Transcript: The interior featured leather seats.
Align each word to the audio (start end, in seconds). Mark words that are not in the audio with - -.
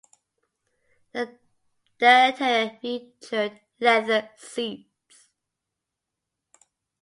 The 1.13 1.29
interior 2.01 2.75
featured 2.81 3.59
leather 3.79 4.31
seats. 4.35 5.27